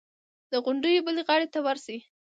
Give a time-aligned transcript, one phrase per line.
[0.51, 1.97] د غونډیو بلې غاړې ته ورشي.